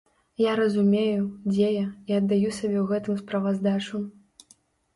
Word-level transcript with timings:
Я 0.43 0.53
разумею, 0.59 1.21
дзе 1.51 1.67
я, 1.75 1.85
і 2.11 2.17
аддаю 2.21 2.49
сабе 2.61 2.77
ў 2.81 2.85
гэтым 2.95 3.21
справаздачу. 3.23 3.97